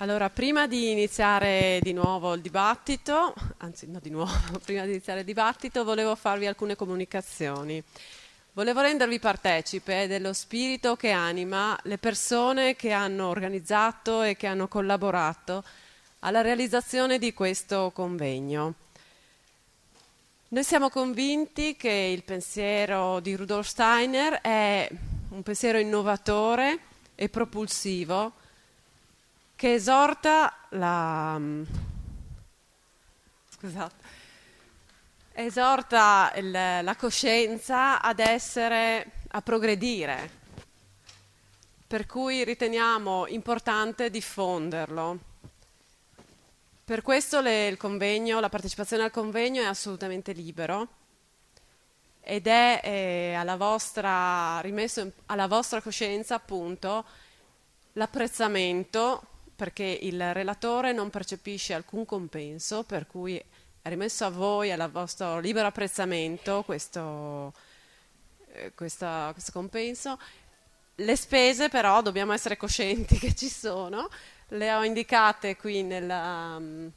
Allora, 0.00 0.30
prima 0.30 0.68
di 0.68 0.92
iniziare 0.92 1.80
di 1.82 1.92
nuovo 1.92 2.34
il 2.34 2.40
dibattito, 2.40 3.34
anzi 3.56 3.88
no 3.88 3.98
di 3.98 4.10
nuovo, 4.10 4.30
prima 4.64 4.84
di 4.84 4.90
iniziare 4.90 5.20
il 5.20 5.26
dibattito 5.26 5.82
volevo 5.82 6.14
farvi 6.14 6.46
alcune 6.46 6.76
comunicazioni. 6.76 7.82
Volevo 8.52 8.80
rendervi 8.80 9.18
partecipe 9.18 10.06
dello 10.06 10.32
spirito 10.32 10.94
che 10.94 11.10
anima 11.10 11.76
le 11.82 11.98
persone 11.98 12.76
che 12.76 12.92
hanno 12.92 13.26
organizzato 13.26 14.22
e 14.22 14.36
che 14.36 14.46
hanno 14.46 14.68
collaborato 14.68 15.64
alla 16.20 16.42
realizzazione 16.42 17.18
di 17.18 17.34
questo 17.34 17.90
convegno. 17.92 18.74
Noi 20.50 20.62
siamo 20.62 20.90
convinti 20.90 21.74
che 21.74 21.90
il 21.90 22.22
pensiero 22.22 23.18
di 23.18 23.34
Rudolf 23.34 23.66
Steiner 23.66 24.34
è 24.34 24.88
un 25.30 25.42
pensiero 25.42 25.78
innovatore 25.78 26.78
e 27.16 27.28
propulsivo 27.28 28.37
che 29.58 29.74
esorta 29.74 30.54
la, 30.68 31.36
scusate, 33.50 34.04
esorta 35.32 36.32
il, 36.36 36.52
la 36.52 36.94
coscienza 36.96 38.00
ad 38.00 38.20
essere, 38.20 39.10
a 39.26 39.42
progredire, 39.42 40.30
per 41.88 42.06
cui 42.06 42.44
riteniamo 42.44 43.26
importante 43.26 44.10
diffonderlo. 44.10 45.18
Per 46.84 47.02
questo 47.02 47.40
le, 47.40 47.74
convegno, 47.76 48.38
la 48.38 48.48
partecipazione 48.48 49.02
al 49.02 49.10
convegno 49.10 49.62
è 49.62 49.66
assolutamente 49.66 50.30
libero 50.30 50.88
ed 52.20 52.46
è 52.46 52.80
eh, 52.84 53.34
alla 53.34 53.56
vostra, 53.56 54.60
rimesso 54.60 55.10
alla 55.26 55.48
vostra 55.48 55.82
coscienza 55.82 56.36
appunto 56.36 57.04
l'apprezzamento 57.94 59.36
perché 59.58 59.82
il 60.02 60.32
relatore 60.32 60.92
non 60.92 61.10
percepisce 61.10 61.74
alcun 61.74 62.04
compenso, 62.04 62.84
per 62.84 63.08
cui 63.08 63.36
è 63.36 63.88
rimesso 63.88 64.24
a 64.24 64.30
voi, 64.30 64.70
al 64.70 64.88
vostro 64.88 65.40
libero 65.40 65.66
apprezzamento 65.66 66.62
questo, 66.62 67.52
eh, 68.52 68.72
questo 68.72 69.34
compenso. 69.52 70.16
Le 70.94 71.16
spese 71.16 71.68
però 71.68 72.02
dobbiamo 72.02 72.32
essere 72.32 72.56
coscienti 72.56 73.18
che 73.18 73.34
ci 73.34 73.48
sono, 73.48 74.08
le 74.50 74.72
ho 74.72 74.84
indicate 74.84 75.56
qui 75.56 75.82
nella, 75.82 76.54
um, 76.56 76.88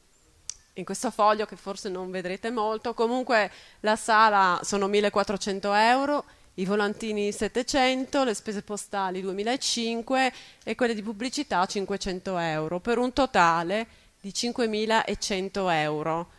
in 0.74 0.86
questo 0.86 1.10
foglio 1.10 1.48
che 1.48 1.56
forse 1.56 1.90
non 1.90 2.12
vedrete 2.12 2.52
molto, 2.52 2.94
comunque 2.94 3.52
la 3.80 3.96
sala 3.96 4.60
sono 4.62 4.86
1400 4.86 5.74
euro 5.74 6.26
i 6.62 6.66
volantini 6.66 7.32
700, 7.32 8.24
le 8.24 8.36
spese 8.36 8.62
postali 8.62 9.20
2005 9.20 10.34
e 10.64 10.76
quelle 10.76 10.94
di 10.94 11.02
pubblicità 11.02 11.66
500 11.66 12.38
euro, 12.38 12.80
per 12.80 13.00
un 13.00 13.12
totale 13.14 13.88
di 14.22 14.30
5.100 14.30 15.72
euro. 15.72 16.30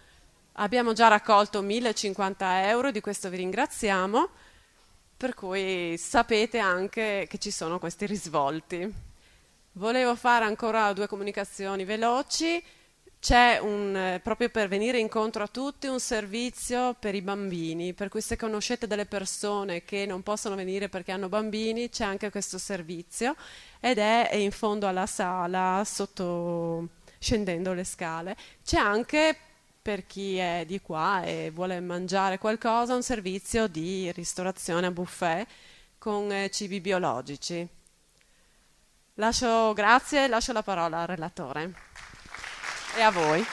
Abbiamo 0.53 0.93
già 0.93 1.09
raccolto 1.09 1.61
1.050 1.61 2.35
euro, 2.69 2.93
di 2.93 3.01
questo 3.01 3.29
vi 3.31 3.39
ringraziamo, 3.39 4.29
per 5.17 5.35
cui 5.35 5.97
sapete 5.99 6.59
anche 6.59 7.27
che 7.29 7.39
ci 7.39 7.51
sono 7.51 7.81
questi 7.81 8.07
risvolti. 8.07 9.11
Volevo 9.73 10.15
fare 10.15 10.45
ancora 10.45 10.93
due 10.93 11.09
comunicazioni 11.09 11.85
veloci 11.85 12.63
c'è 13.23 13.61
un, 13.63 13.95
eh, 13.95 14.21
proprio 14.21 14.49
per 14.49 14.67
venire 14.67 14.99
incontro 14.99 15.45
a 15.45 15.47
tutti 15.47 15.87
un 15.87 16.01
servizio 16.01 16.97
per 16.99 17.15
i 17.15 17.23
bambini, 17.23 17.95
per 17.95 18.09
cui 18.09 18.21
se 18.21 18.35
conoscete 18.35 18.89
delle 18.89 19.07
persone 19.07 19.85
che 19.85 20.07
non 20.07 20.25
possono 20.25 20.57
venire 20.57 20.89
perché 20.89 21.13
hanno 21.13 21.29
bambini, 21.29 21.89
c'è 21.89 22.03
anche 22.03 22.31
questo 22.31 22.59
servizio 22.59 23.37
ed 23.79 23.99
è 23.99 24.35
in 24.35 24.51
fondo 24.51 24.89
alla 24.89 25.07
sala, 25.07 25.85
sotto, 25.87 26.89
scendendo 27.21 27.73
le 27.75 27.85
scale. 27.85 28.37
C'è 28.65 28.79
anche 28.79 29.37
per 29.81 30.05
chi 30.05 30.39
è 30.39 30.65
di 30.67 30.81
qua 30.81 31.23
e 31.23 31.53
vuole 31.55 31.79
mangiare 31.79 32.39
qualcosa 32.39 32.97
un 32.97 33.05
servizio 33.05 33.69
di 33.69 34.11
ristorazione 34.11 34.89
a 34.89 34.91
buffet 34.91 35.47
con 35.97 36.33
eh, 36.33 36.51
cibi 36.51 36.81
biologici. 36.81 37.69
Lascio, 39.15 39.73
grazie 39.75 40.27
lascio 40.27 40.53
la 40.53 40.63
parola 40.65 41.03
al 41.03 41.07
relatore 41.07 41.92
e 42.97 43.03
a 43.03 43.11
voi. 43.11 43.47